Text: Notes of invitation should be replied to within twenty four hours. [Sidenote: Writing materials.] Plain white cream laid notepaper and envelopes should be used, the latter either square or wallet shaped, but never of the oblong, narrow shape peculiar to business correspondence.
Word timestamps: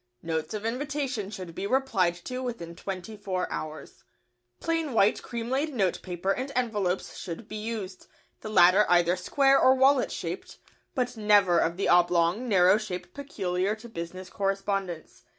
Notes 0.23 0.55
of 0.55 0.65
invitation 0.65 1.29
should 1.29 1.53
be 1.53 1.67
replied 1.67 2.15
to 2.25 2.41
within 2.41 2.75
twenty 2.75 3.15
four 3.15 3.47
hours. 3.51 3.99
[Sidenote: 3.99 4.03
Writing 4.07 4.25
materials.] 4.25 4.63
Plain 4.63 4.93
white 4.95 5.21
cream 5.21 5.49
laid 5.51 5.73
notepaper 5.75 6.31
and 6.31 6.51
envelopes 6.55 7.15
should 7.19 7.47
be 7.47 7.57
used, 7.57 8.07
the 8.39 8.49
latter 8.49 8.87
either 8.89 9.15
square 9.15 9.59
or 9.59 9.75
wallet 9.75 10.11
shaped, 10.11 10.57
but 10.95 11.15
never 11.15 11.59
of 11.59 11.77
the 11.77 11.87
oblong, 11.87 12.49
narrow 12.49 12.79
shape 12.79 13.13
peculiar 13.13 13.75
to 13.75 13.87
business 13.87 14.31
correspondence. 14.31 15.25